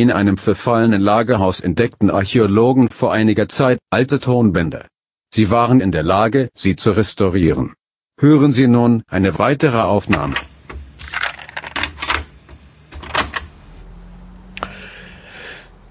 [0.00, 4.86] In einem verfallenen Lagerhaus entdeckten Archäologen vor einiger Zeit alte Tonbänder.
[5.34, 7.74] Sie waren in der Lage, sie zu restaurieren.
[8.20, 10.34] Hören Sie nun eine weitere Aufnahme.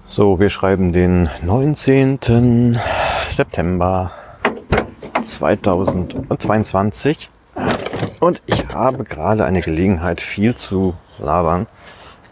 [0.06, 2.78] So, wir schreiben den 19.
[3.36, 4.12] September
[5.22, 7.28] 2022
[8.20, 11.66] und ich habe gerade eine Gelegenheit, viel zu labern,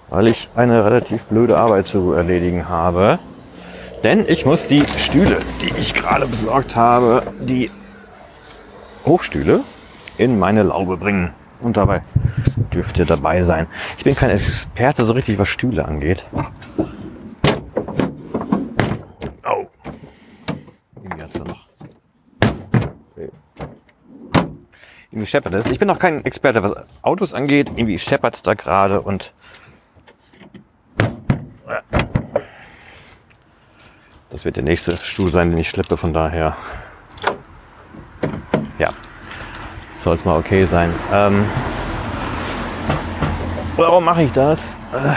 [0.09, 3.19] weil ich eine relativ blöde Arbeit zu erledigen habe.
[4.05, 7.71] Denn ich muss die Stühle, die ich gerade besorgt habe, die
[9.05, 9.61] Hochstühle
[10.19, 11.33] in meine Laube bringen.
[11.61, 12.03] Und dabei
[12.73, 13.67] dürft ihr dabei sein.
[13.97, 16.27] Ich bin kein Experte so richtig, was Stühle angeht.
[19.49, 19.67] Oh.
[21.03, 21.67] Irgendwie hat's da noch.
[25.11, 25.67] Irgendwie scheppert es.
[25.71, 27.73] Ich bin noch kein Experte, was Autos angeht.
[27.77, 29.33] Irgendwie scheppert da gerade und
[34.31, 35.97] das wird der nächste Stuhl sein, den ich schleppe.
[35.97, 36.57] Von daher,
[38.79, 38.89] ja,
[39.99, 40.95] soll es mal okay sein.
[41.13, 41.45] Ähm,
[43.77, 44.77] warum mache ich das?
[44.93, 45.15] Äh,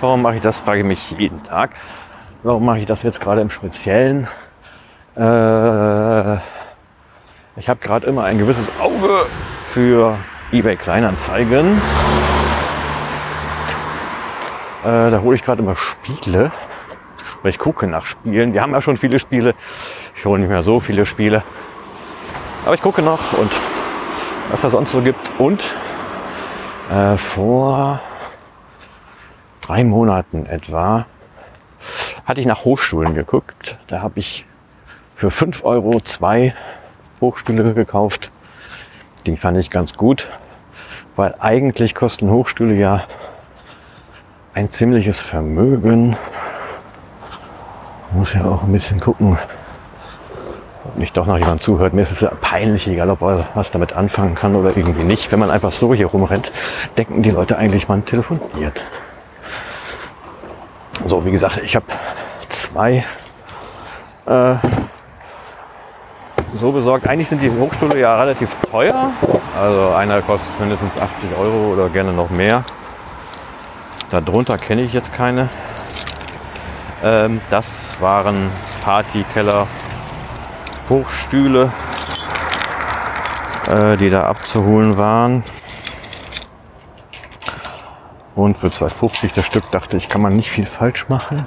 [0.00, 0.58] warum mache ich das?
[0.58, 1.70] Frage ich mich jeden Tag.
[2.42, 4.26] Warum mache ich das jetzt gerade im Speziellen?
[5.16, 6.36] Äh,
[7.56, 9.26] ich habe gerade immer ein gewisses Auge
[9.64, 10.16] für
[10.50, 11.80] eBay Kleinanzeigen.
[14.84, 16.50] Äh, da hole ich gerade immer Spiele.
[17.42, 18.52] Weil ich gucke nach Spielen.
[18.52, 19.54] Die haben ja schon viele Spiele.
[20.14, 21.42] Ich hole nicht mehr so viele Spiele.
[22.64, 23.50] Aber ich gucke noch und
[24.50, 25.30] was da sonst so gibt.
[25.38, 25.62] Und
[26.90, 28.00] äh, vor
[29.60, 31.06] drei Monaten etwa
[32.24, 33.76] hatte ich nach Hochstuhlen geguckt.
[33.88, 34.46] Da habe ich
[35.14, 36.54] für 5 Euro zwei
[37.20, 38.30] Hochstühle gekauft.
[39.26, 40.28] Die fand ich ganz gut,
[41.14, 43.04] weil eigentlich kosten Hochstühle ja
[44.54, 46.16] ein ziemliches Vermögen.
[48.12, 49.38] Muss ja auch ein bisschen gucken,
[50.84, 51.94] ob nicht doch noch jemand zuhört.
[51.94, 55.32] Mir ist es ja peinlich, egal ob er was damit anfangen kann oder irgendwie nicht.
[55.32, 56.52] Wenn man einfach so hier rumrennt,
[56.98, 58.84] denken die Leute eigentlich, man telefoniert.
[61.06, 61.86] So, wie gesagt, ich habe
[62.50, 63.04] zwei
[64.26, 64.54] äh,
[66.54, 67.06] so besorgt.
[67.08, 69.12] Eigentlich sind die Hochstühle ja relativ teuer.
[69.58, 72.62] Also einer kostet mindestens 80 Euro oder gerne noch mehr.
[74.12, 75.48] Darunter kenne ich jetzt keine.
[77.02, 78.50] Ähm, das waren
[78.82, 79.66] Partykeller
[80.90, 81.72] Hochstühle,
[83.70, 85.42] äh, die da abzuholen waren.
[88.34, 91.46] Und für 2,50 das Stück dachte ich, kann man nicht viel falsch machen.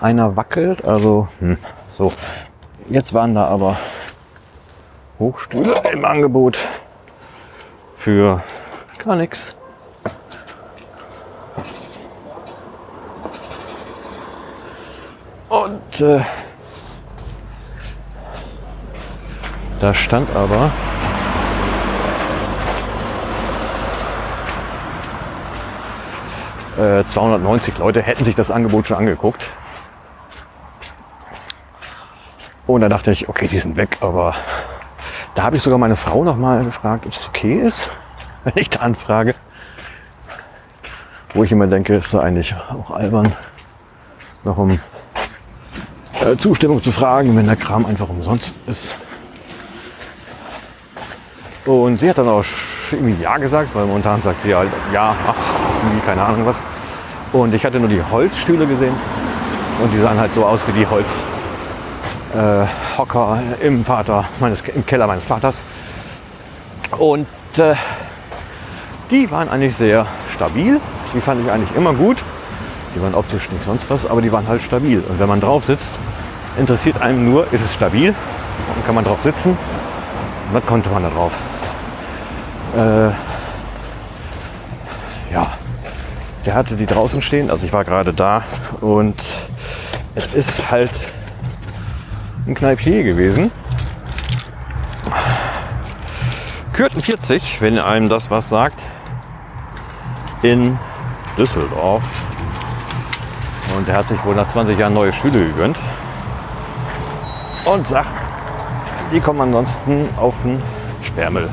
[0.00, 1.58] Einer wackelt, also hm,
[1.90, 2.12] so.
[2.88, 3.76] Jetzt waren da aber
[5.18, 6.56] Hochstühle im Angebot
[7.96, 8.42] für
[9.04, 9.56] gar nichts.
[15.90, 16.20] Und äh,
[19.80, 20.70] da stand aber
[26.78, 29.48] äh, 290 Leute hätten sich das Angebot schon angeguckt.
[32.68, 34.34] Und da dachte ich, okay, die sind weg, aber
[35.34, 37.90] da habe ich sogar meine Frau noch mal gefragt, ob es okay ist,
[38.44, 39.34] wenn ich da anfrage.
[41.34, 43.32] Wo ich immer denke, ist doch eigentlich auch albern,
[44.44, 44.78] noch um
[46.20, 48.94] äh, Zustimmung zu fragen, wenn der Kram einfach umsonst ist.
[51.66, 52.44] Und sie hat dann auch
[52.90, 55.36] irgendwie Ja gesagt, weil momentan sagt sie halt Ja, ach,
[55.82, 56.62] irgendwie keine Ahnung was.
[57.32, 58.94] Und ich hatte nur die Holzstühle gesehen
[59.82, 60.86] und die sahen halt so aus wie die
[62.34, 63.84] Holzhocker äh, im
[64.74, 65.62] im Keller meines Vaters.
[66.98, 67.26] Und
[67.56, 67.74] äh,
[69.10, 70.80] die waren eigentlich sehr stabil.
[71.14, 72.18] Die fand ich eigentlich immer gut.
[72.94, 75.00] Die waren optisch nicht sonst was, aber die waren halt stabil.
[75.00, 76.00] Und wenn man drauf sitzt,
[76.58, 78.14] interessiert einem nur, ist es stabil
[78.74, 79.50] und kann man drauf sitzen.
[79.50, 81.32] Und was konnte man da drauf?
[82.76, 83.10] Äh,
[85.32, 85.52] ja,
[86.46, 88.42] der hatte die draußen stehen, also ich war gerade da
[88.80, 89.22] und
[90.14, 90.90] es ist halt
[92.46, 93.52] ein Kneipier gewesen.
[96.72, 98.80] Kürten 40, wenn einem das was sagt,
[100.42, 100.78] in
[101.38, 102.29] Düsseldorf.
[103.80, 105.78] Und er hat sich wohl nach 20 Jahren neue Stühle gegönnt
[107.64, 108.14] und sagt,
[109.10, 110.62] die kommen ansonsten auf den
[111.00, 111.48] Sperrmüll.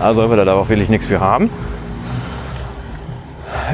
[0.00, 1.48] Also will er darauf will ich nichts für haben.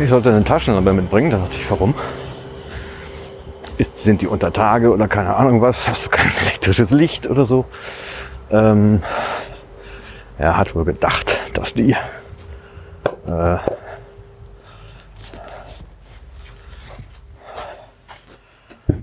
[0.03, 1.31] Ich sollte eine Taschenlampe mitbringen.
[1.31, 1.95] Da dachte ich, warum?
[3.79, 5.89] Ist, sind die unter Tage oder keine Ahnung was?
[5.89, 7.65] Hast du kein elektrisches Licht oder so?
[8.51, 9.03] Ähm,
[10.37, 11.93] er hat wohl gedacht, dass die
[13.27, 13.57] äh,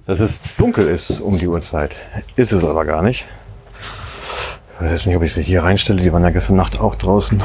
[0.09, 1.95] dass es dunkel ist um die Uhrzeit.
[2.35, 3.27] Ist es aber gar nicht.
[4.81, 6.01] Ich weiß nicht, ob ich sie hier reinstelle.
[6.01, 7.39] Die waren ja gestern Nacht auch draußen.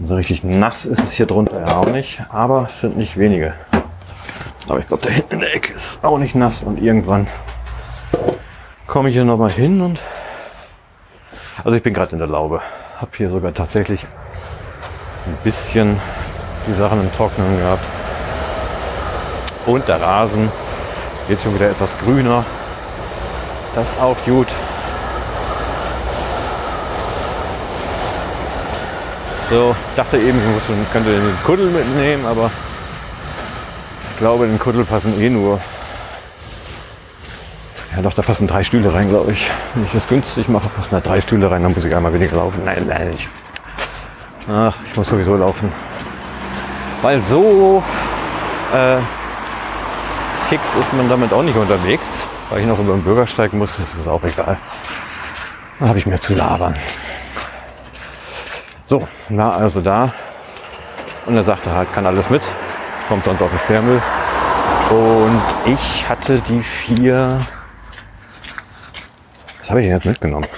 [0.00, 2.20] Und so richtig nass ist es hier drunter ja auch nicht.
[2.30, 3.54] Aber es sind nicht wenige.
[4.66, 6.64] Aber ich glaube, da hinten in der Ecke ist es auch nicht nass.
[6.64, 7.28] Und irgendwann
[8.88, 10.00] komme ich hier nochmal hin und...
[11.62, 12.60] Also ich bin gerade in der Laube.
[12.96, 14.04] Habe hier sogar tatsächlich
[15.26, 16.00] ein bisschen
[16.66, 17.86] die Sachen im Trocknen gehabt.
[19.66, 20.50] Und der Rasen
[21.30, 22.44] wird schon wieder etwas grüner.
[23.74, 24.48] Das ist auch gut.
[29.48, 32.50] So, dachte eben, ich könnte den Kuddel mitnehmen, aber
[34.10, 35.60] ich glaube, den Kuddel passen eh nur.
[37.96, 39.50] Ja doch, da passen drei Stühle rein, glaube ich.
[39.74, 42.36] Wenn ich das günstig mache, passen da drei Stühle rein, dann muss ich einmal weniger
[42.36, 42.62] laufen.
[42.64, 43.28] Nein, nein, ich,
[44.48, 45.72] ach, ich muss sowieso laufen.
[47.02, 47.82] Weil so
[48.72, 48.98] äh,
[50.50, 52.24] fix ist man damit auch nicht unterwegs.
[52.50, 54.58] Weil ich noch über den Bürgersteig muss, ist es auch egal.
[55.78, 56.74] Dann habe ich mir zu labern.
[58.86, 60.12] So, war also da.
[61.26, 62.42] Und er sagte halt, kann alles mit.
[63.08, 64.02] Kommt sonst auf den Sperrmüll.
[64.90, 67.40] Und ich hatte die vier.
[69.60, 70.48] Was habe ich denn jetzt mitgenommen?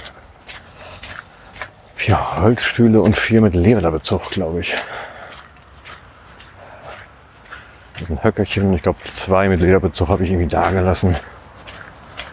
[1.93, 4.75] Vier Holzstühle und vier mit Lederbezug, glaube ich.
[8.09, 11.15] Ein Höckerchen, ich glaube zwei mit Lederbezug habe ich irgendwie da gelassen.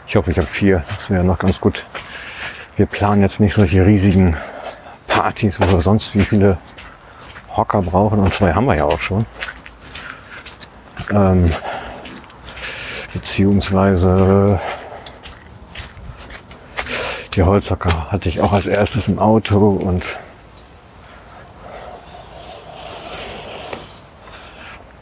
[0.06, 0.82] Ich hoffe, ich habe vier.
[0.96, 1.86] Das wäre noch ganz gut.
[2.76, 4.36] Wir planen jetzt nicht solche riesigen
[5.06, 6.58] Partys, wo wir sonst wie viele
[7.54, 8.20] Hocker brauchen.
[8.20, 9.26] Und zwei haben wir ja auch schon.
[11.12, 11.50] Ähm,
[13.12, 14.60] beziehungsweise
[17.34, 20.04] die Holzhocker hatte ich auch als erstes im Auto und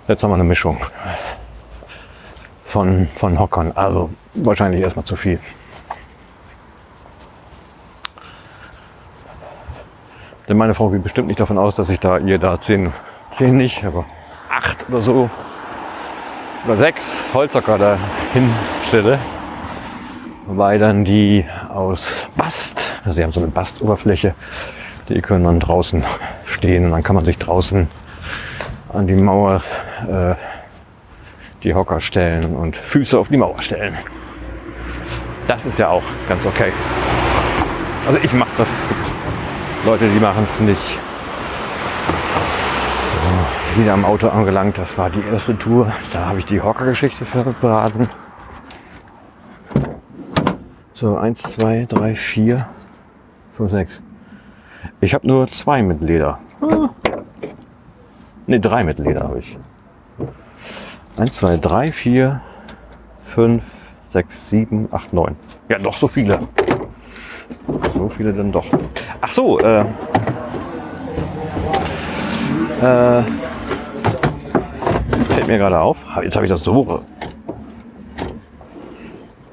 [0.08, 0.78] jetzt haben wir eine Mischung
[2.64, 3.72] von, von Hockern.
[3.74, 5.38] Also wahrscheinlich erstmal zu viel.
[10.48, 12.92] Denn meine Frau geht bestimmt nicht davon aus, dass ich da ihr da zehn,
[13.30, 14.06] zehn nicht, aber
[14.50, 15.30] acht oder so
[16.64, 17.98] oder sechs Holzhocker da
[18.32, 19.18] hinstelle.
[20.46, 24.34] Wobei dann die aus Bast, also sie haben so eine Bastoberfläche,
[25.10, 26.02] die können dann draußen
[26.46, 27.86] stehen und dann kann man sich draußen
[28.92, 29.62] an die Mauer
[30.08, 30.34] äh,
[31.62, 33.96] die Hocker stellen und Füße auf die Mauer stellen.
[35.46, 36.72] Das ist ja auch ganz okay.
[38.06, 38.68] Also ich mache das.
[38.68, 39.00] Es gibt
[39.84, 41.00] Leute, die machen es nicht.
[43.12, 44.78] So, wieder am Auto angelangt.
[44.78, 45.92] Das war die erste Tour.
[46.12, 48.08] Da habe ich die Hockergeschichte verbraten.
[50.92, 52.68] So, eins, zwei, drei, vier,
[53.56, 54.02] fünf, sechs.
[55.00, 56.40] Ich habe nur zwei mit Leder.
[56.60, 56.88] Ah.
[58.48, 59.58] Ne, drei mit Leder habe ich.
[61.18, 62.40] Eins, zwei, drei, vier,
[63.22, 63.62] fünf,
[64.08, 65.36] sechs, sieben, acht, neun.
[65.68, 66.40] Ja, doch so viele.
[67.92, 68.64] So viele dann doch.
[69.20, 69.80] Ach so, äh,
[72.80, 73.22] äh,
[75.28, 76.06] fällt mir gerade auf.
[76.22, 77.02] Jetzt habe ich das so.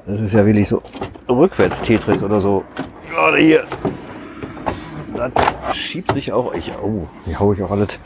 [0.06, 0.82] Das ist ja wirklich so
[1.28, 2.64] rückwärts Tetris oder so.
[3.10, 3.64] Gerade hier.
[5.14, 6.54] Das schiebt sich auch.
[6.54, 7.98] Ich, oh, hier haue ich auch alles.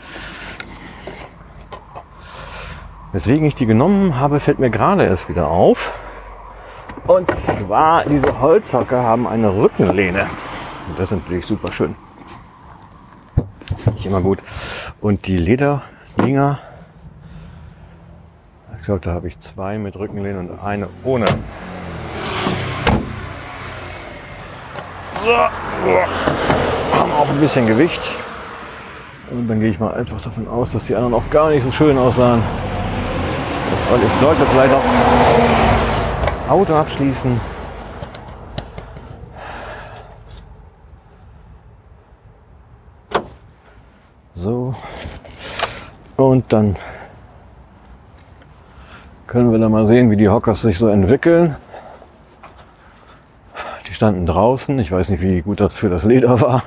[3.13, 5.93] Weswegen ich die genommen habe, fällt mir gerade erst wieder auf.
[7.07, 10.27] Und zwar, diese Holzhocker haben eine Rückenlehne.
[10.87, 11.95] Und das ist natürlich super schön.
[13.93, 14.39] Nicht immer gut.
[15.01, 16.59] Und die Lederdinger,
[18.79, 21.25] ich glaube, da habe ich zwei mit Rückenlehne und eine ohne.
[26.93, 28.15] Haben auch ein bisschen Gewicht.
[29.29, 31.71] Und dann gehe ich mal einfach davon aus, dass die anderen auch gar nicht so
[31.71, 32.41] schön aussahen.
[33.93, 34.83] Und ich sollte vielleicht auch
[36.49, 37.39] Auto abschließen.
[44.33, 44.73] So.
[46.17, 46.75] Und dann
[49.27, 51.55] können wir da mal sehen, wie die Hockers sich so entwickeln.
[53.87, 54.79] Die standen draußen.
[54.79, 56.63] Ich weiß nicht, wie gut das für das Leder war.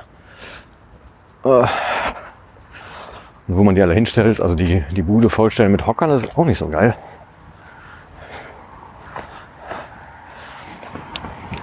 [3.47, 6.37] Und wo man die alle hinstellt, also die, die Bude vollstellen mit Hockern, das ist
[6.37, 6.95] auch nicht so geil.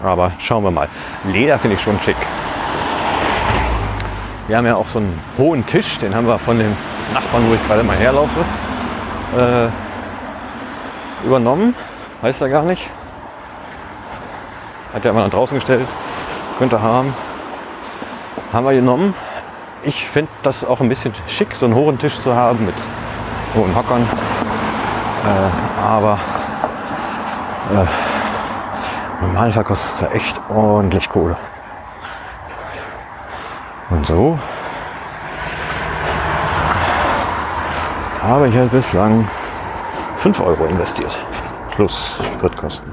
[0.03, 0.89] Aber schauen wir mal.
[1.25, 2.17] Leder finde ich schon schick.
[4.49, 6.77] Wir haben ja auch so einen hohen Tisch, den haben wir von dem
[7.15, 8.41] Nachbarn, wo ich gerade mal herlaufe,
[9.37, 9.69] äh,
[11.27, 11.75] übernommen.
[12.21, 12.91] Weiß er gar nicht.
[14.93, 15.87] Hat er immer nach draußen gestellt.
[16.59, 17.15] Könnte haben.
[18.53, 19.15] Haben wir genommen.
[19.85, 22.75] Ich finde das auch ein bisschen schick, so einen hohen Tisch zu haben mit
[23.55, 24.03] hohen Hockern.
[25.25, 26.19] Äh, aber
[27.71, 27.87] Äh,
[29.25, 31.37] Im kostet es da echt ordentlich Kohle.
[33.91, 34.39] Und so
[38.23, 39.29] habe ich halt bislang
[40.17, 41.19] 5 Euro investiert.
[41.71, 42.93] Plus Spritkosten.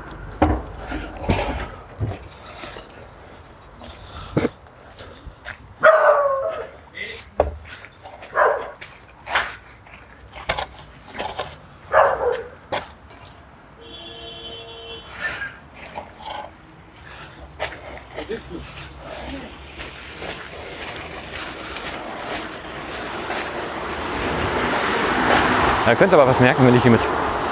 [26.00, 27.06] Könnt aber was merken, wenn ich hier mit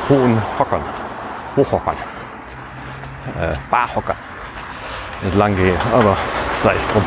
[0.08, 0.82] hohen Hockern,
[1.58, 1.96] Hochhockern,
[3.38, 4.16] äh, Barhockern
[5.22, 5.78] entlang gehe.
[5.94, 6.16] Aber
[6.56, 7.04] sei es drum.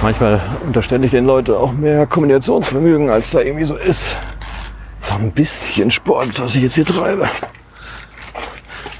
[0.00, 4.14] Manchmal unterstelle ich den Leuten auch mehr Kombinationsvermögen, als da irgendwie so ist.
[5.00, 7.28] So ein bisschen Sport, was ich jetzt hier treibe.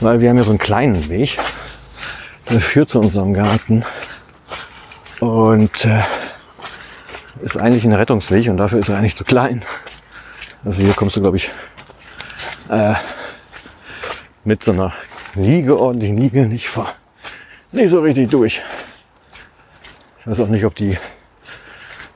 [0.00, 1.38] Weil wir haben ja so einen kleinen Weg,
[2.50, 3.84] der führt zu unserem Garten.
[5.20, 6.02] Und äh,
[7.42, 9.64] ist eigentlich ein Rettungsweg und dafür ist er eigentlich zu klein.
[10.64, 11.50] Also hier kommst du, glaube ich,
[12.68, 12.94] äh,
[14.44, 14.92] mit so einer
[15.34, 16.86] Liege, ordentlichen Liege, nicht, vor,
[17.70, 18.60] nicht so richtig durch.
[20.20, 20.98] Ich weiß auch nicht, ob die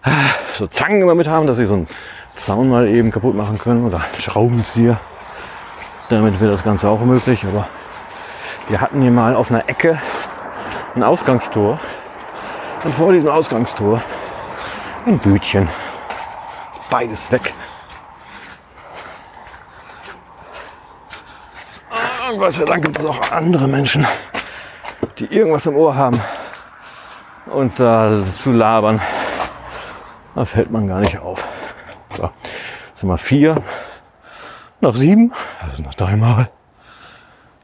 [0.04, 0.11] äh,
[0.54, 1.88] so Zangen immer mit haben, dass sie so einen
[2.34, 4.99] Zaun mal eben kaputt machen können oder Schraubenzieher.
[6.08, 7.68] Damit wäre das Ganze auch möglich, aber
[8.68, 10.00] wir hatten hier mal auf einer Ecke
[10.94, 11.78] ein Ausgangstor
[12.84, 14.02] und vor diesem Ausgangstor
[15.06, 15.68] ein Bütchen.
[16.90, 17.54] Beides weg.
[22.33, 24.07] Und Gott sei Dank gibt es auch andere Menschen,
[25.19, 26.19] die irgendwas im Ohr haben
[27.45, 29.03] und da zu labern.
[30.35, 31.47] Da fällt man gar nicht auf.
[32.17, 32.31] So,
[32.95, 33.62] sind wir vier,
[34.81, 36.49] noch sieben, also noch dreimal.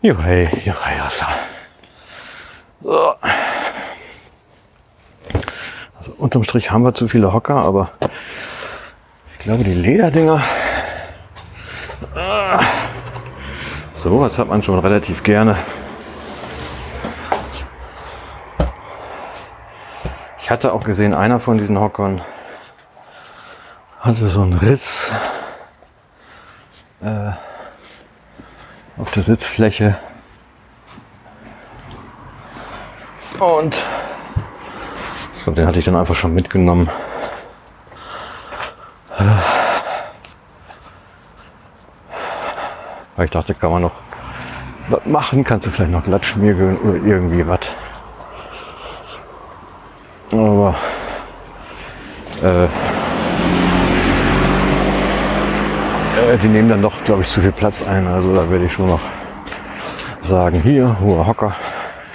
[0.03, 1.01] Juhei, juhei,
[2.83, 2.95] so.
[5.97, 7.91] Also unterm Strich haben wir zu viele Hocker, aber
[9.33, 10.43] ich glaube die Lederdinger
[14.09, 15.55] So, was hat man schon relativ gerne.
[20.39, 22.23] Ich hatte auch gesehen, einer von diesen Hockern
[24.01, 25.11] hatte so einen Riss
[27.03, 27.33] äh,
[28.97, 29.99] auf der Sitzfläche.
[33.39, 33.77] Und
[35.49, 36.89] den hatte ich dann einfach schon mitgenommen.
[43.19, 43.91] Weil ich dachte, kann man noch
[44.89, 47.75] was machen, kannst du vielleicht noch glatt schmiergeln oder irgendwie was.
[50.31, 50.77] Aber
[52.41, 52.69] äh, äh,
[56.41, 58.07] die nehmen dann doch, glaube ich, zu viel Platz ein.
[58.07, 59.01] Also da werde ich schon noch
[60.21, 61.57] sagen, hier, hoher Hocker,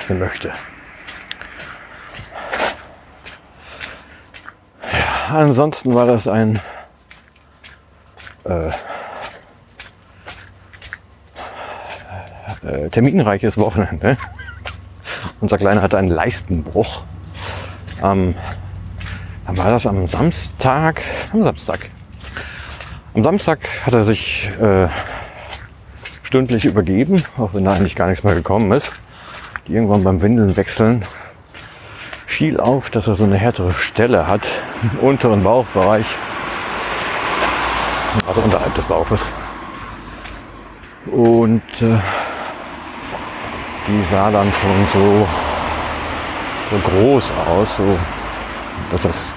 [0.07, 0.53] wer möchte.
[4.93, 6.61] Ja, ansonsten war das ein
[8.45, 8.71] äh,
[12.65, 14.17] äh, terminreiches Wochenende.
[15.41, 17.03] Unser Kleiner hatte einen Leistenbruch.
[18.03, 18.35] Ähm,
[19.45, 21.01] dann war das am Samstag.
[21.31, 21.89] Am Samstag.
[23.13, 24.87] Am Samstag hat er sich äh,
[26.23, 28.93] stündlich übergeben, auch wenn da eigentlich gar nichts mehr gekommen ist.
[29.67, 31.05] Irgendwann beim Windeln wechseln
[32.33, 34.41] fiel auf, dass er so eine härtere Stelle hat
[34.81, 36.05] im unteren Bauchbereich.
[38.27, 39.25] Also unterhalb des Bauches.
[41.05, 41.97] Und äh,
[43.87, 45.27] die sah dann schon so,
[46.71, 47.97] so groß aus, so,
[48.91, 49.35] dass das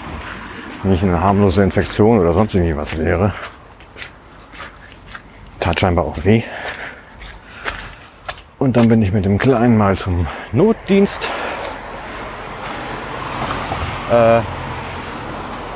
[0.84, 3.32] nicht eine harmlose Infektion oder sonst irgendwas wäre.
[5.58, 6.42] Tat scheinbar auch weh.
[8.58, 11.28] Und dann bin ich mit dem Kleinen mal zum Notdienst.
[14.10, 14.40] Äh,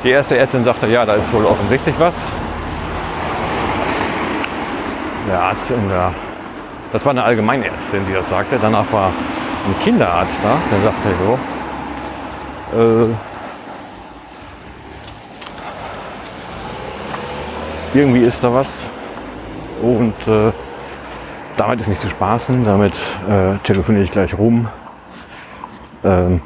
[0.04, 2.14] die erste Ärztin sagte, ja, da ist wohl offensichtlich was.
[5.28, 6.14] Der Arzt in der
[6.92, 8.58] das war eine Allgemeinärztin, die das sagte.
[8.60, 11.38] Danach war ein Kinderarzt da, der sagte, jo,
[12.78, 13.14] äh,
[17.94, 18.80] irgendwie ist da was.
[19.82, 20.52] Und äh,
[21.56, 22.94] damit ist nicht zu spaßen, damit
[23.28, 24.68] äh, telefoniere ich gleich rum.
[26.04, 26.40] Ähm,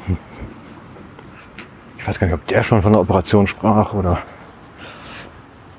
[1.97, 4.19] ich weiß gar nicht, ob der schon von der Operation sprach oder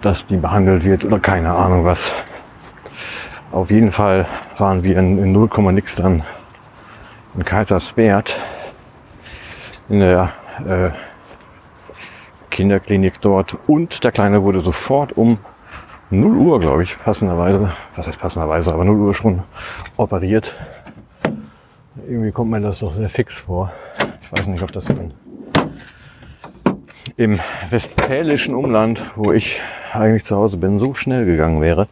[0.00, 2.14] dass die behandelt wird oder keine Ahnung was.
[3.52, 4.26] Auf jeden Fall
[4.58, 6.22] waren wir in, in 0, nix dann
[7.34, 8.40] in Kaiserswerth
[9.88, 10.32] in der
[10.66, 10.90] äh,
[12.50, 15.38] Kinderklinik dort und der Kleine wurde sofort um
[16.10, 19.42] 0 Uhr, glaube ich, passenderweise, was heißt passenderweise, aber 0 Uhr schon
[19.96, 20.54] operiert.
[22.08, 23.72] Irgendwie kommt mir das doch sehr fix vor.
[24.22, 25.12] Ich weiß nicht, ob das dann
[27.16, 29.60] im westfälischen Umland, wo ich
[29.92, 31.88] eigentlich zu Hause bin, so schnell gegangen wäre.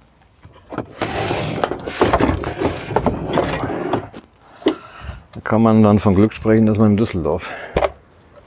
[5.45, 7.51] Kann man dann von Glück sprechen, dass man in Düsseldorf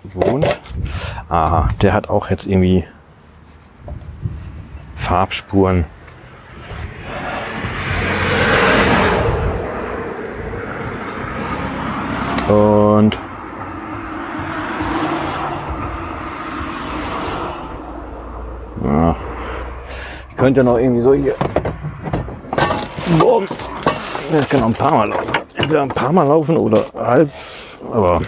[0.04, 0.60] wohnt.
[1.30, 2.86] Aha, der hat auch jetzt irgendwie
[4.96, 5.86] Farbspuren.
[12.48, 13.20] Und
[18.84, 19.16] ja,
[20.30, 21.36] ich könnte noch irgendwie so hier.
[23.20, 23.46] Boom.
[24.40, 25.37] Ich kann noch ein paar Mal laufen.
[25.68, 27.30] Entweder ein paar Mal laufen oder halb.
[27.92, 28.22] Aber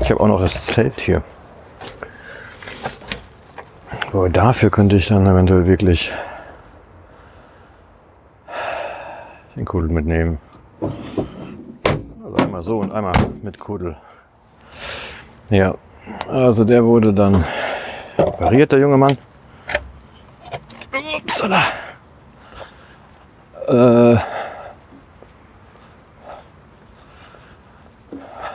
[0.00, 1.22] ich habe auch noch das Zelt hier.
[4.10, 6.10] Aber dafür könnte ich dann eventuell wirklich
[9.56, 10.38] den Kudel mitnehmen.
[12.24, 13.94] Also einmal so und einmal mit Kudel.
[15.50, 15.74] Ja,
[16.30, 17.44] also der wurde dann
[18.16, 19.18] operiert, der junge Mann.
[21.18, 21.60] Upsala.
[23.68, 24.16] Äh,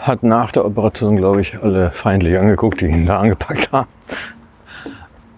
[0.06, 3.90] hat nach der Operation, glaube ich, alle feindlich angeguckt, die ihn da angepackt haben.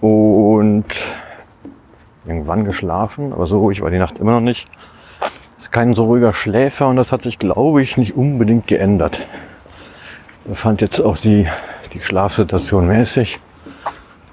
[0.01, 0.86] Und
[2.25, 4.67] irgendwann geschlafen, aber so ruhig war die Nacht immer noch nicht.
[5.57, 9.25] Ist kein so ruhiger Schläfer und das hat sich, glaube ich, nicht unbedingt geändert.
[10.47, 11.47] Er fand jetzt auch die,
[11.93, 13.39] die Schlafsituation mäßig,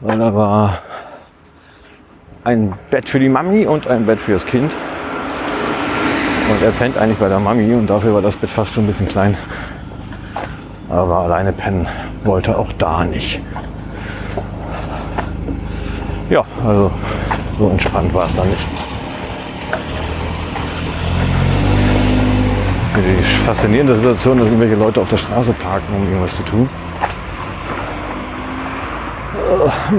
[0.01, 0.79] weil da war
[2.43, 4.73] ein Bett für die Mami und ein Bett für das Kind.
[6.51, 8.89] Und er pennt eigentlich bei der Mami und dafür war das Bett fast schon ein
[8.89, 9.37] bisschen klein.
[10.95, 11.89] Aber alleine pennen
[12.23, 13.41] wollte auch da nicht.
[16.31, 16.93] Ja, also
[17.59, 18.65] so entspannt war es dann nicht.
[22.97, 26.71] Die faszinierende Situation, dass irgendwelche Leute auf der Straße parken, um irgendwas zu tun.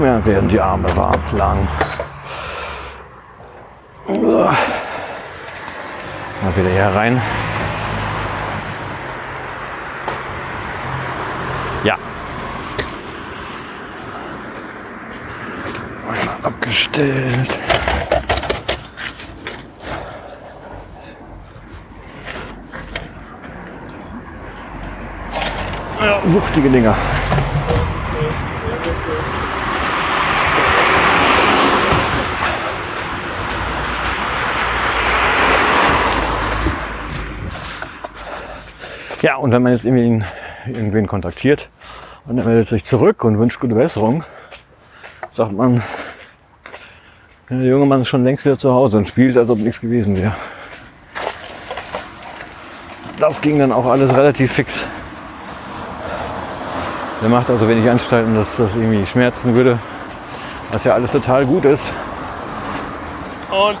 [0.02, 1.68] Ja, werden die Arme warm, lang.
[6.42, 7.20] Mal wieder hier rein.
[11.84, 11.96] Ja.
[16.08, 16.36] Einmal
[16.96, 17.58] abgestellt.
[26.00, 26.96] Ja, wuchtige Dinger.
[39.22, 40.24] Ja, und wenn man jetzt irgendwie
[40.66, 41.68] irgendwen kontaktiert
[42.26, 44.22] und er meldet sich zurück und wünscht gute Besserung,
[45.32, 45.82] sagt man,
[47.48, 50.16] der junge Mann ist schon längst wieder zu Hause und spielt, als ob nichts gewesen
[50.16, 50.34] wäre.
[53.20, 54.84] Das ging dann auch alles relativ fix.
[57.22, 59.78] Der macht also wenig Anstalten, dass das irgendwie schmerzen würde,
[60.70, 61.90] was ja alles total gut ist.
[63.50, 63.78] Und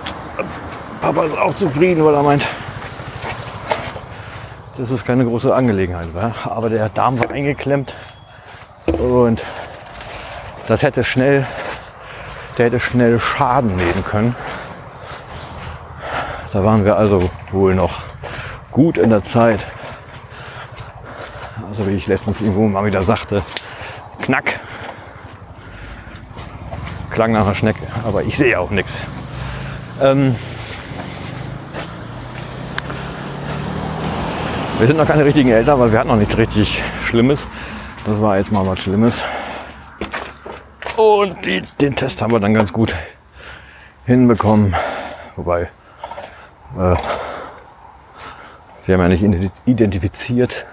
[1.00, 2.46] Papa ist auch zufrieden, weil er meint,
[4.78, 6.32] dass es keine große Angelegenheit war.
[6.44, 7.94] Aber der Darm war eingeklemmt
[8.86, 9.44] und
[10.66, 11.46] das hätte schnell,
[12.56, 14.34] der hätte schnell Schaden nehmen können.
[16.52, 18.02] Da waren wir also wohl noch
[18.72, 19.64] gut in der Zeit,
[21.68, 23.42] also wie ich letztens irgendwo mal wieder sagte,
[24.22, 24.60] knack.
[27.10, 28.98] Klang nach einer Schnecke, aber ich sehe auch nichts.
[30.00, 30.36] Ähm
[34.78, 37.46] wir sind noch keine richtigen Eltern, weil wir hatten noch nichts richtig Schlimmes.
[38.04, 39.16] Das war jetzt mal was Schlimmes.
[40.96, 42.94] Und die, den Test haben wir dann ganz gut
[44.06, 44.74] hinbekommen.
[45.36, 45.62] Wobei,
[46.78, 46.96] äh,
[48.86, 50.64] wir haben ja nicht identifiziert,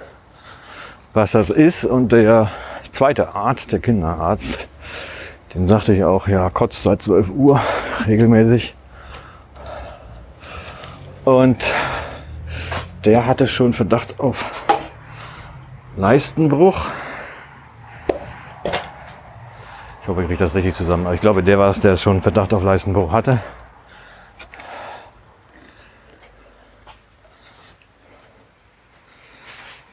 [1.14, 1.84] was das ist.
[1.84, 2.52] Und der
[2.92, 4.68] zweite Arzt, der Kinderarzt,
[5.54, 7.60] dem sagte ich auch, ja, kotzt seit 12 Uhr
[8.08, 8.76] regelmäßig.
[11.26, 11.64] Und
[13.04, 14.50] der hatte schon Verdacht auf
[15.98, 16.88] Leistenbruch.
[20.04, 21.06] Ich hoffe, ich kriege das richtig zusammen.
[21.06, 23.40] Aber ich glaube, der war es, der schon Verdacht auf Leistenbruch hatte.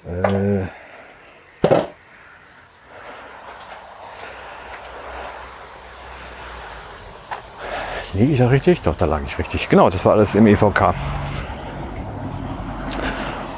[0.05, 0.65] Äh
[8.13, 8.83] Liege ich da richtig?
[8.83, 9.69] Doch, da lag ich richtig.
[9.69, 10.93] Genau, das war alles im EVK.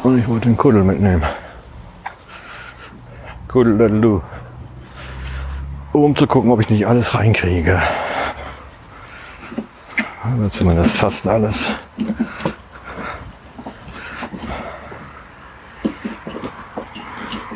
[0.03, 1.23] Und ich wollte den Kuddel mitnehmen.
[3.49, 4.21] Kuddel,
[5.93, 7.81] um zu gucken, ob ich nicht alles reinkriege.
[10.39, 11.71] Oder zumindest fast alles.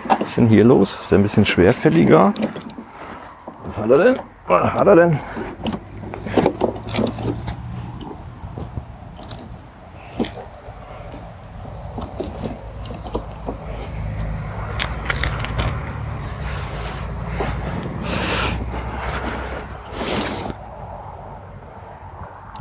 [0.08, 1.00] Was ist denn hier los?
[1.00, 2.34] Ist der ein bisschen schwerfälliger?
[3.66, 4.20] Was hat er denn?
[4.46, 5.18] Was hat er denn?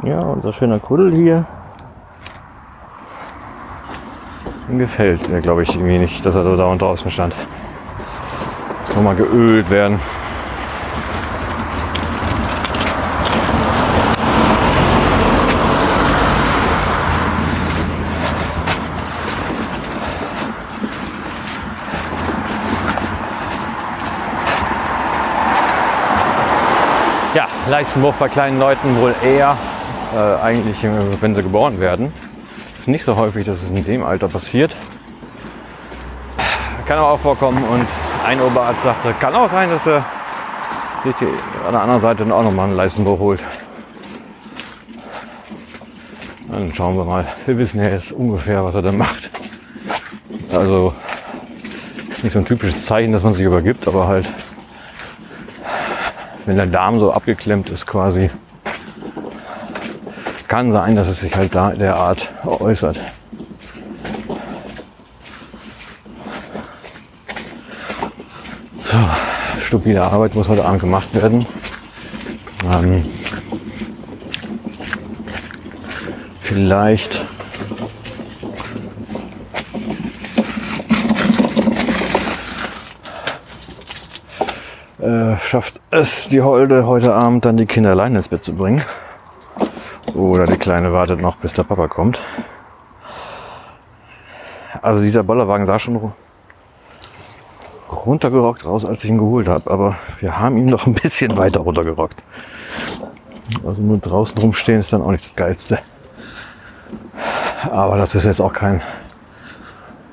[0.04, 1.46] Ja, unser schöner Kuddel hier.
[4.70, 7.34] Ihm gefällt mir, glaube ich, irgendwie nicht, dass er da und draußen stand.
[8.86, 10.00] Muss nochmal geölt werden.
[27.34, 29.58] Ja, Leistenbruch bei kleinen Leuten wohl eher
[30.16, 32.14] äh, eigentlich, äh, wenn sie geboren werden.
[32.78, 34.76] Ist nicht so häufig, dass es in dem Alter passiert.
[36.86, 37.86] Kann aber auch vorkommen und
[38.26, 40.06] ein Oberarzt sagte, kann auch sein, dass er
[41.04, 41.26] sich die,
[41.66, 43.44] an der anderen Seite auch nochmal einen Leistenbruch holt.
[46.50, 47.26] Dann schauen wir mal.
[47.46, 49.30] Wir wissen ja jetzt ungefähr, was er dann macht.
[50.54, 50.94] Also
[52.24, 54.28] nicht so ein typisches Zeichen, dass man sich übergibt, aber halt,
[56.46, 58.30] wenn der Darm so abgeklemmt ist quasi,
[60.56, 62.98] kann sein, dass es sich halt da derart äußert.
[68.86, 68.98] So,
[69.60, 71.46] stupide Arbeit muss heute Abend gemacht werden.
[72.74, 73.04] Ähm,
[76.40, 77.22] vielleicht
[85.02, 88.82] äh, schafft es die Holde heute Abend dann die Kinder allein ins Bett zu bringen.
[90.16, 92.22] Oder die Kleine wartet noch, bis der Papa kommt.
[94.82, 96.14] Also dieser Bollerwagen sah schon
[97.92, 99.70] runtergerockt aus, als ich ihn geholt habe.
[99.70, 102.24] Aber wir haben ihn noch ein bisschen weiter runtergerockt.
[103.66, 105.80] Also nur draußen rumstehen ist dann auch nicht das Geilste.
[107.70, 108.82] Aber das ist jetzt auch kein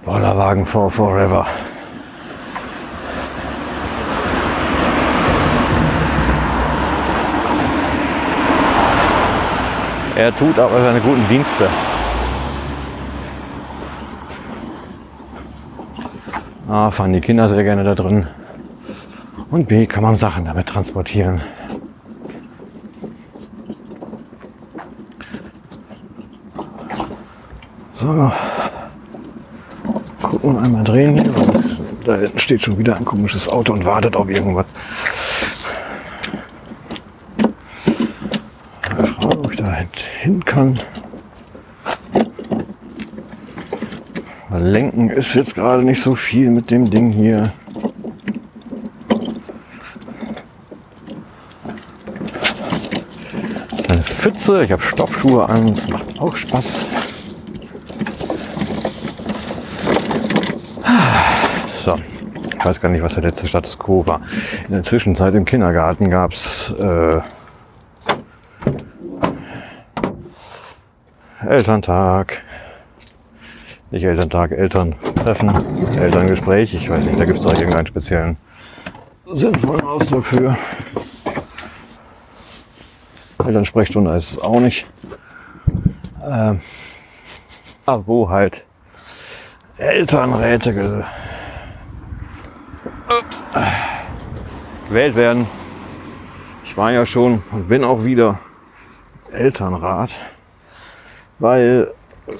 [0.05, 1.47] Bollerwagen for Forever.
[10.23, 11.69] Er tut aber seine guten Dienste.
[16.69, 18.29] A, fahren die Kinder sehr gerne da drin.
[19.51, 21.41] Und B, kann man Sachen damit transportieren.
[27.91, 28.31] So.
[30.23, 31.35] Gucken, einmal drehen.
[32.05, 34.67] Da hinten steht schon wieder ein komisches Auto und wartet auf irgendwas.
[38.89, 39.09] Eine
[39.63, 39.77] Da
[40.21, 40.75] hin kann.
[44.51, 47.53] Lenken ist jetzt gerade nicht so viel mit dem Ding hier.
[53.89, 56.81] Eine Pfütze, ich habe Stoffschuhe an, das macht auch Spaß.
[61.79, 61.95] So,
[62.59, 64.23] ich weiß gar nicht, was der letzte Status quo war.
[64.67, 67.21] In der Zwischenzeit im Kindergarten gab es äh,
[71.53, 72.43] Elterntag.
[73.91, 76.73] Nicht Elterntag, Elterntreffen, Elterngespräch.
[76.73, 78.39] Ich weiß nicht, da gibt es doch irgendeinen speziellen
[79.27, 80.57] sinnvollen Ausdruck für.
[83.45, 84.87] Elternsprechstunde ist es auch nicht.
[86.25, 86.59] Ähm,
[87.87, 88.65] wo halt
[89.77, 91.03] Elternräte ge
[93.11, 93.45] Ups.
[94.89, 95.47] gewählt werden.
[96.65, 98.39] Ich war ja schon und bin auch wieder
[99.31, 100.17] Elternrat,
[101.43, 101.93] weil
[102.29, 102.33] äh,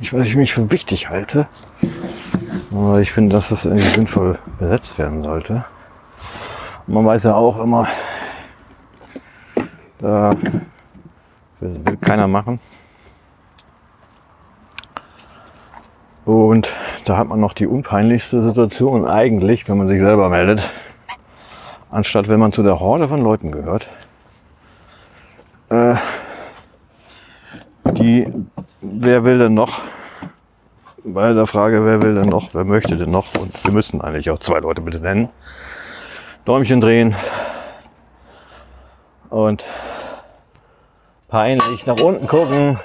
[0.00, 1.46] ich, weil ich mich für wichtig halte.
[2.72, 5.64] Aber ich finde, dass das irgendwie sinnvoll besetzt werden sollte.
[6.86, 7.86] Und man weiß ja auch immer,
[10.00, 10.32] da
[11.60, 12.58] will keiner machen.
[16.24, 20.68] Und da hat man noch die unpeinlichste Situation eigentlich, wenn man sich selber meldet,
[21.90, 23.88] anstatt wenn man zu der Horde von Leuten gehört,
[25.70, 25.94] äh,
[27.92, 28.32] die,
[28.80, 29.80] wer will denn noch,
[31.04, 34.30] bei der Frage, wer will denn noch, wer möchte denn noch, und wir müssen eigentlich
[34.30, 35.28] auch zwei Leute bitte nennen,
[36.44, 37.14] Däumchen drehen.
[39.28, 39.66] Und
[41.28, 42.78] peinlich nach unten gucken.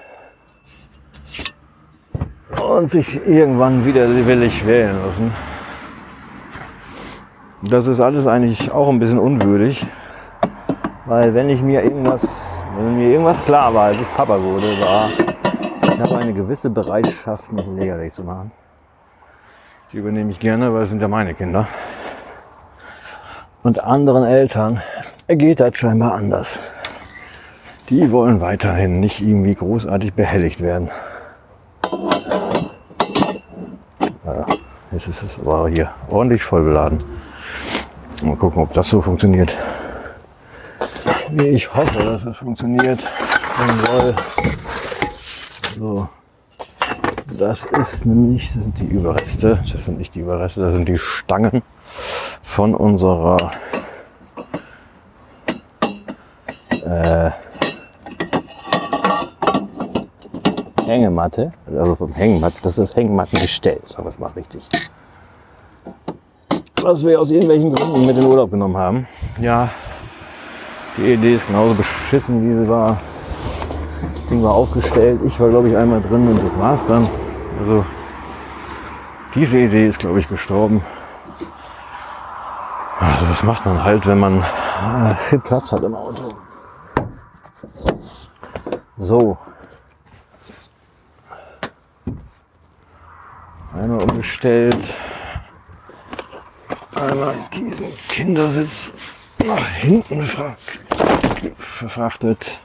[2.62, 5.34] Und sich irgendwann widerwillig wählen lassen.
[7.62, 9.86] Das ist alles eigentlich auch ein bisschen unwürdig,
[11.06, 15.10] weil wenn ich mir irgendwas Wenn mir irgendwas klar war, als ich Papa wurde, war,
[15.82, 18.52] ich habe eine gewisse Bereitschaft, mich lächerlich zu machen.
[19.92, 21.68] Die übernehme ich gerne, weil es sind ja meine Kinder.
[23.64, 24.82] Und anderen Eltern
[25.30, 26.60] geht das scheinbar anders.
[27.90, 30.92] Die wollen weiterhin nicht irgendwie großartig behelligt werden.
[34.92, 37.04] Jetzt ist es aber hier ordentlich voll beladen.
[38.22, 39.56] Mal gucken, ob das so funktioniert.
[41.38, 43.06] Wie ich hoffe, dass es funktioniert.
[45.78, 46.08] So.
[47.38, 50.98] Das ist nämlich, das sind die Überreste, das sind nicht die Überreste, das sind die
[50.98, 51.62] Stangen
[52.42, 53.52] von unserer
[56.72, 57.32] äh,
[60.86, 64.70] Hängematte, also vom Hängematte, das ist Hängemattengestell, sagen wir es mal richtig.
[66.82, 69.08] Was wir aus irgendwelchen Gründen mit in Urlaub genommen haben.
[69.42, 69.72] Ja,
[70.98, 72.98] die Idee ist genauso beschissen, wie sie war.
[74.14, 77.08] Das Ding war aufgestellt, ich war glaube ich einmal drin und das war's dann.
[77.60, 77.86] Also
[79.34, 80.82] diese Idee ist glaube ich gestorben.
[83.00, 86.34] Also was macht man halt, wenn man äh, viel Platz hat im Auto?
[88.98, 89.38] So,
[93.76, 94.94] Einmal umgestellt.
[96.96, 98.94] Einmal diesen Kindersitz
[99.46, 100.24] nach hinten
[101.56, 102.60] verfrachtet.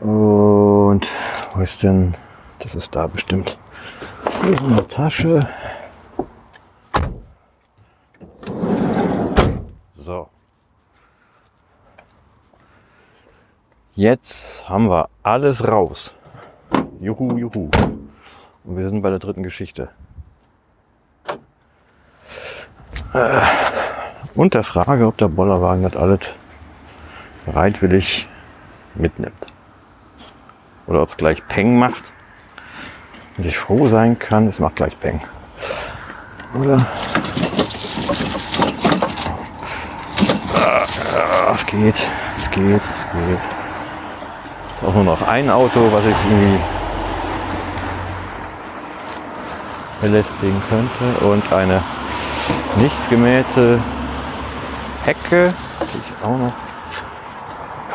[0.00, 1.08] Und
[1.54, 2.14] wo ist denn?
[2.58, 3.58] Das ist da bestimmt.
[4.42, 5.48] Hier ist eine Tasche.
[9.94, 10.28] So.
[13.94, 16.14] Jetzt haben wir alles raus.
[17.00, 17.70] Juhu, juhu.
[18.64, 19.90] Und wir sind bei der dritten Geschichte.
[23.12, 23.40] Äh,
[24.34, 26.20] und der Frage, ob der Bollerwagen das alles
[27.46, 28.28] bereitwillig
[28.94, 29.46] mitnimmt.
[30.86, 32.02] Oder ob es gleich Peng macht.
[33.36, 35.20] Und ich froh sein kann, es macht gleich Peng.
[36.54, 36.84] Oder?
[40.54, 43.38] Ah, es geht, es geht, es geht.
[43.38, 46.60] Ist auch nur noch ein Auto, was ich irgendwie
[50.00, 51.24] belästigen könnte.
[51.24, 51.80] Und eine
[52.76, 53.78] nicht gemähte
[55.04, 56.52] Hecke, die ich auch noch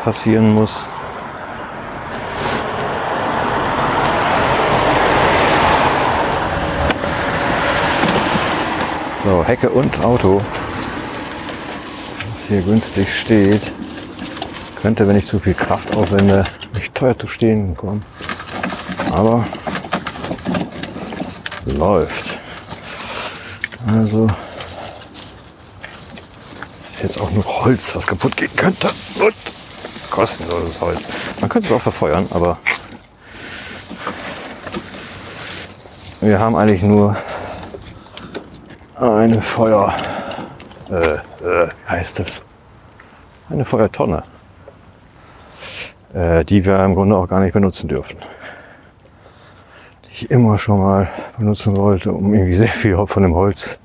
[0.04, 0.86] passieren muss.
[9.24, 13.62] So, Hecke und Auto, was hier günstig steht,
[14.80, 16.44] könnte, wenn ich zu viel Kraft aufwende,
[16.74, 18.02] nicht teuer zu stehen kommen.
[19.12, 19.44] Aber
[21.76, 22.38] läuft.
[23.86, 24.26] Also
[27.02, 28.88] jetzt auch nur Holz, was kaputt gehen könnte.
[29.20, 29.34] Und
[30.10, 31.00] kostenloses Holz.
[31.40, 32.58] Man könnte es auch verfeuern, aber
[36.20, 37.16] wir haben eigentlich nur
[38.96, 39.94] eine Feuer,
[40.90, 40.94] äh,
[41.44, 42.42] äh, heißt es,
[43.50, 44.24] eine Feuertonne,
[46.14, 48.18] äh, die wir im Grunde auch gar nicht benutzen dürfen
[50.22, 53.78] ich immer schon mal benutzen wollte, um irgendwie sehr viel von dem Holz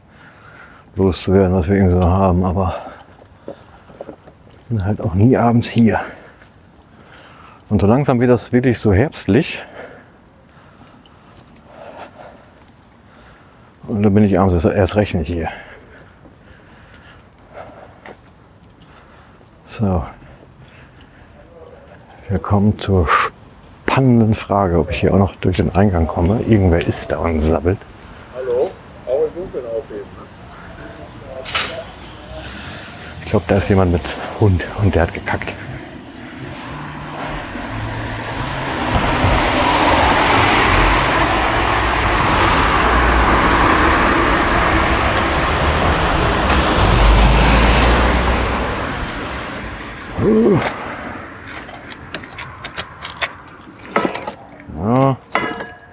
[0.96, 2.44] loszuwerden, was wir irgendwie so haben.
[2.44, 2.76] Aber
[4.74, 6.00] bin halt auch nie abends hier.
[7.70, 9.64] Und so langsam wird das wirklich so herbstlich.
[13.88, 15.50] Und dann bin ich abends erst recht nicht hier.
[19.68, 20.04] So.
[22.30, 23.08] Wir kommen zur
[23.88, 26.42] spannenden Frage, ob ich hier auch noch durch den Eingang komme.
[26.42, 27.78] Irgendwer ist da und sabbelt.
[28.36, 28.72] Hallo?
[29.06, 30.24] Auch im Dunkeln aufheben.
[33.34, 35.56] Ich glaube, da ist jemand mit Hund und der hat gekackt.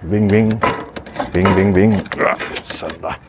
[0.03, 0.61] Bing, bing.
[1.33, 2.03] Bing, bing, bing.
[2.59, 3.20] Upsala.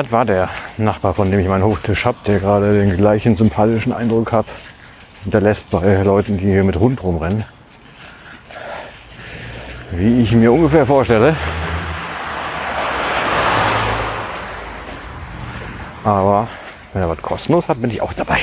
[0.00, 3.92] Das war der Nachbar, von dem ich meinen Hochtisch habe, der gerade den gleichen sympathischen
[3.92, 4.46] Eindruck hat,
[5.24, 7.44] hinterlässt bei Leuten, die hier mit Hund rumrennen.
[9.90, 11.36] Wie ich mir ungefähr vorstelle.
[16.02, 16.48] Aber
[16.94, 18.38] wenn er was kostenlos hat, bin ich auch dabei.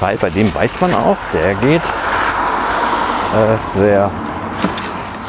[0.00, 1.82] Weil bei dem weiß man auch, der geht
[3.34, 4.10] äh, sehr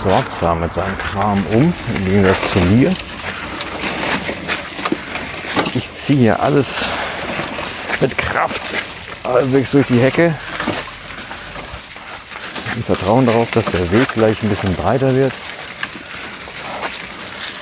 [0.04, 2.94] sorgsam mit seinem Kram um, im Gegensatz zu mir.
[5.74, 6.86] Ich ziehe hier alles
[8.00, 8.62] mit Kraft
[9.24, 10.34] halbwegs durch die Hecke.
[12.76, 15.34] Und vertrauen darauf, dass der Weg gleich ein bisschen breiter wird.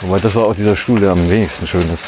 [0.02, 2.06] Wobei das war auch dieser Stuhl, der am wenigsten schön ist.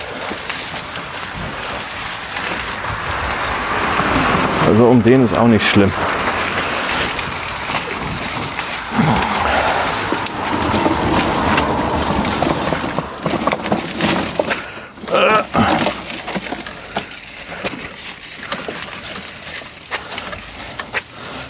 [4.67, 5.91] Also um den ist auch nicht schlimm.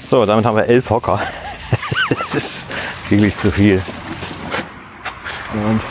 [0.10, 1.22] So, damit haben wir elf Hocker.
[2.10, 2.66] das ist
[3.10, 3.80] wirklich zu viel.
[5.54, 5.82] Und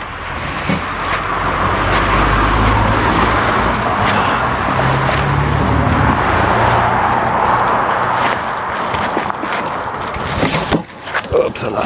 [11.31, 11.85] Upsala.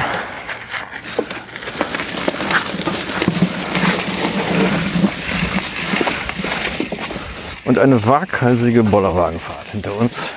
[7.65, 10.32] Und eine waghalsige Bollerwagenfahrt hinter uns.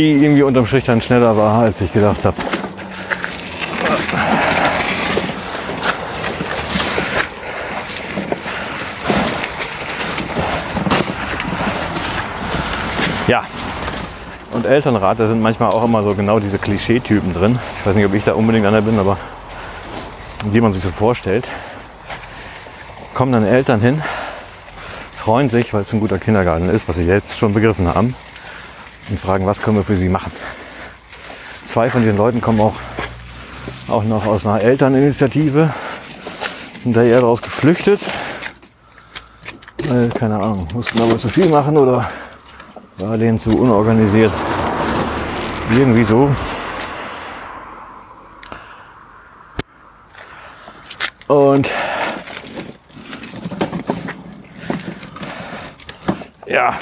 [0.00, 2.34] Die irgendwie unterm Strich dann schneller war, als ich gedacht habe.
[13.26, 13.42] Ja.
[14.52, 17.58] Und Elternrat, da sind manchmal auch immer so genau diese Klischeetypen drin.
[17.78, 19.18] Ich weiß nicht, ob ich da unbedingt einer bin, aber
[20.50, 21.46] die man sich so vorstellt.
[23.12, 24.02] Kommen dann Eltern hin,
[25.14, 28.14] freuen sich, weil es ein guter Kindergarten ist, was sie jetzt schon begriffen haben,
[29.10, 30.32] und fragen, was können wir für sie machen.
[31.64, 32.74] Zwei von den Leuten kommen auch,
[33.88, 35.72] auch noch aus einer Elterninitiative,
[36.82, 38.00] sind da eher daraus geflüchtet.
[39.88, 42.10] Weil, keine Ahnung, mussten aber zu viel machen oder
[42.98, 44.32] war denen zu unorganisiert.
[45.70, 46.30] Irgendwie so.
[51.26, 51.70] Und
[56.46, 56.74] ja,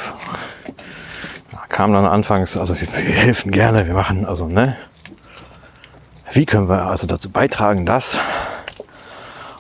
[1.79, 4.77] kam dann anfangs, also wir, wir helfen gerne, wir machen, also ne,
[6.33, 8.19] wie können wir also dazu beitragen, dass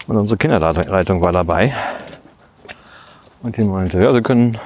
[0.09, 1.73] und unsere Kinderleitung war dabei
[3.41, 4.59] und die meinte, ja, sie können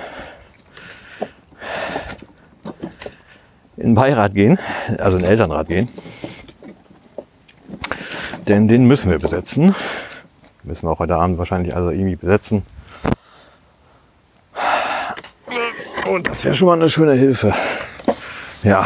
[3.76, 4.58] in den Beirat gehen,
[4.96, 5.90] also in den Elternrat gehen.
[8.48, 9.74] Denn den müssen wir besetzen.
[10.62, 12.62] Müssen wir auch heute Abend wahrscheinlich also irgendwie besetzen.
[16.12, 17.54] Und das wäre schon mal eine schöne Hilfe.
[18.62, 18.84] Ja,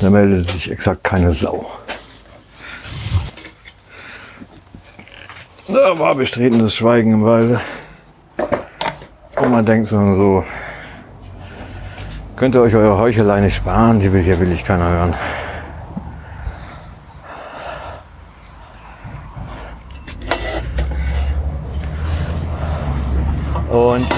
[0.00, 1.64] da meldet sich exakt keine Sau.
[5.68, 7.60] Da war bestretenes Schweigen im Walde.
[9.36, 10.44] Und man denkt so,
[12.34, 14.00] Könnt ihr euch eure Heuchelei nicht sparen?
[14.00, 15.14] Die will hier will ich keiner hören.
[23.70, 24.08] Und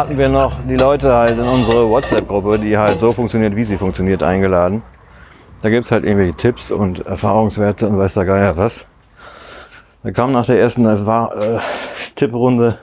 [0.00, 3.76] hatten wir noch die Leute halt in unsere WhatsApp-Gruppe, die halt so funktioniert, wie sie
[3.76, 4.82] funktioniert, eingeladen.
[5.60, 8.86] Da gibt es halt irgendwelche Tipps und Erfahrungswerte und weiß der Geier was.
[10.02, 11.58] Da kam nach der ersten äh,
[12.16, 12.78] Tipprunde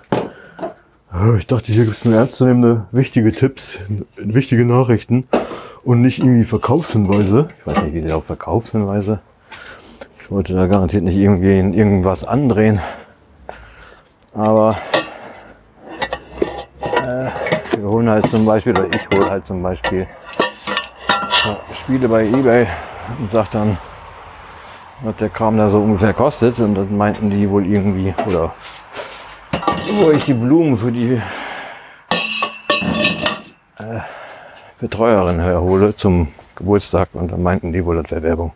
[1.40, 3.80] ich dachte, hier gibt es nur ernstzunehmende, wichtige Tipps,
[4.18, 5.28] wichtige Nachrichten
[5.84, 7.48] und nicht irgendwie Verkaufshinweise.
[7.60, 9.20] Ich weiß nicht, wie sie auf Verkaufshinweise.
[10.22, 12.80] Ich wollte da garantiert nicht irgendwie irgendwas andrehen.
[14.36, 14.78] Aber
[17.88, 20.08] holen halt zum Beispiel, oder ich hole halt zum Beispiel
[21.74, 22.68] Spiele bei Ebay
[23.20, 23.78] und sag dann,
[25.02, 26.60] was der Kram da so ungefähr kostet.
[26.60, 28.54] Und dann meinten die wohl irgendwie, oder
[30.00, 31.22] wo ich die Blumen für die
[33.80, 34.00] äh,
[34.80, 38.52] Betreuerin herhole zum Geburtstag und dann meinten die wohl, das wäre Werbung.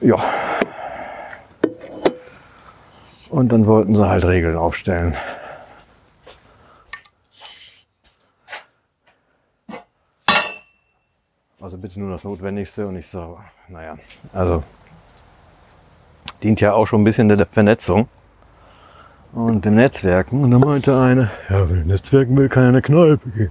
[0.00, 0.16] Ja.
[3.30, 5.14] Und dann wollten sie halt Regeln aufstellen.
[11.98, 13.38] nur das Notwendigste und ich so,
[13.68, 13.96] naja,
[14.32, 14.62] also
[16.42, 18.08] dient ja auch schon ein bisschen der Vernetzung
[19.32, 20.42] und dem Netzwerken.
[20.42, 23.50] Und dann meinte eine, ja, wenn Netzwerken will, kann ja eine Kneipe gehen.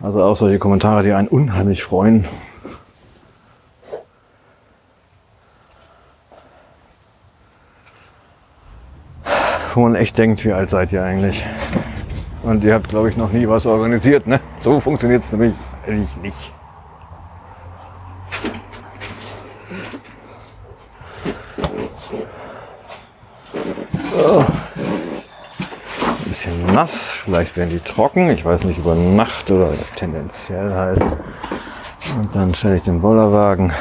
[0.00, 2.24] Also auch solche Kommentare, die einen unheimlich freuen,
[9.76, 11.44] Wo man echt denkt, wie alt seid ihr eigentlich?
[12.42, 14.40] Und ihr habt, glaube ich, noch nie was organisiert, ne?
[14.58, 15.52] So funktioniert es nämlich
[15.86, 16.54] eigentlich nicht.
[25.98, 28.30] Ein bisschen nass, vielleicht werden die trocken.
[28.30, 31.02] Ich weiß nicht, über Nacht oder tendenziell halt.
[31.02, 33.74] Und dann stelle ich den Bollerwagen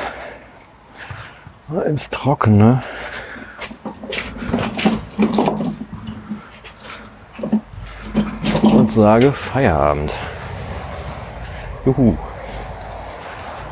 [1.85, 2.83] ins Trockene.
[8.85, 10.13] Und sage Feierabend.
[11.87, 12.15] Juhu.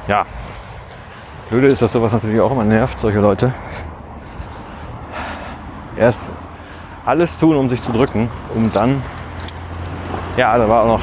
[0.07, 0.25] Ja.
[1.51, 3.53] Blöde ist, dass sowas natürlich auch immer nervt, solche Leute.
[5.95, 6.31] Erst
[7.05, 9.03] alles tun, um sich zu drücken, um dann,
[10.35, 11.01] ja, da war auch noch,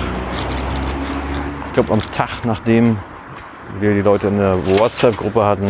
[1.66, 2.98] ich glaube am Tag, nachdem
[3.78, 5.68] wir die Leute in der WhatsApp-Gruppe hatten,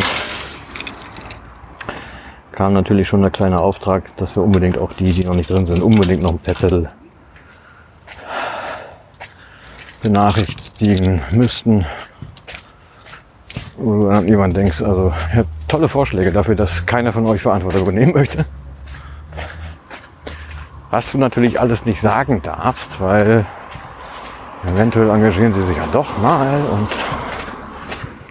[2.53, 5.67] kam natürlich schon der kleine Auftrag, dass wir unbedingt auch die, die noch nicht drin
[5.67, 6.89] sind, unbedingt noch per Zettel
[10.03, 11.87] benachrichtigen müssten.
[13.77, 17.83] Wo du an jemand denkst, also ja, tolle Vorschläge dafür, dass keiner von euch Verantwortung
[17.83, 18.45] übernehmen möchte.
[20.91, 23.47] Was du natürlich alles nicht sagen darfst, weil
[24.67, 26.89] eventuell engagieren sie sich ja doch mal und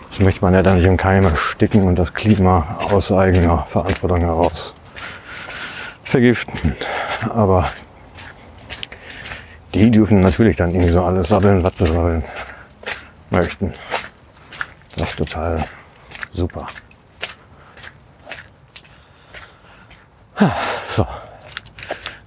[0.10, 4.20] das möchte man ja dann nicht im Keim ersticken und das Klima aus eigener Verantwortung
[4.20, 4.76] heraus
[6.04, 6.76] vergiften.
[7.30, 7.70] Aber
[9.74, 12.24] die dürfen natürlich dann irgendwie so alles sabbeln, was sie sollen
[13.30, 13.74] möchten.
[14.96, 15.64] Das ist total
[16.34, 16.68] super.
[20.96, 21.06] So.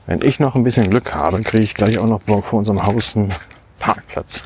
[0.06, 3.16] Wenn ich noch ein bisschen Glück habe, kriege ich gleich auch noch vor unserem Haus
[3.16, 3.32] einen
[3.78, 4.42] Parkplatz.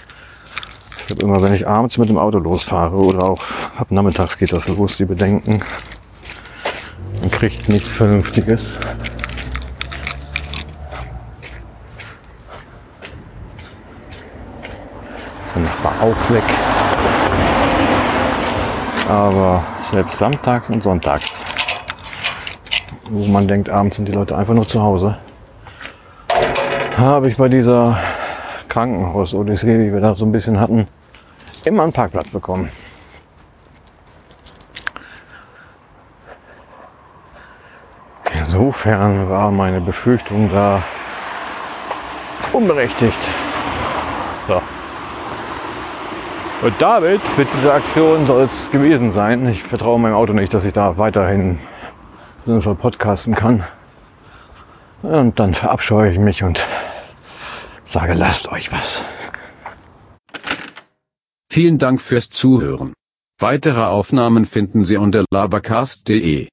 [0.99, 3.39] Ich glaube immer, wenn ich abends mit dem Auto losfahre oder auch
[3.77, 5.63] ab nachmittags geht das los, die Bedenken,
[7.21, 8.79] man kriegt nichts Vernünftiges.
[15.87, 16.43] Nachbar auch weg.
[19.09, 21.37] Aber selbst samstags und sonntags,
[23.09, 25.17] wo man denkt, abends sind die Leute einfach nur zu Hause,
[26.99, 27.99] habe ich bei dieser
[28.69, 30.89] Krankenhaus-Odyssee, die wir da so ein bisschen hatten,
[31.65, 32.69] immer einen Parkplatz bekommen.
[38.35, 40.83] Insofern war meine Befürchtung da
[42.53, 43.29] unberechtigt.
[44.49, 44.61] So.
[46.67, 49.47] Und damit, mit dieser Aktion soll es gewesen sein.
[49.47, 51.61] Ich vertraue meinem Auto nicht, dass ich da weiterhin
[52.45, 53.63] sinnvoll podcasten kann.
[55.03, 56.67] Und dann verabscheue ich mich und
[57.85, 59.05] sage, lasst euch was.
[61.49, 62.95] Vielen Dank fürs Zuhören.
[63.39, 66.45] Weitere Aufnahmen finden Sie unter labercast.de.